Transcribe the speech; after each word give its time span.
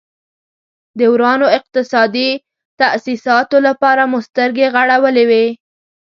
د 0.99 1.01
ورانو 1.13 1.47
اقتصادي 1.57 2.29
تاسیساتو 2.79 3.57
لپاره 3.67 4.01
مو 4.11 4.19
سترګې 4.27 4.65
غړولې 4.75 5.23
وې. 5.29 5.45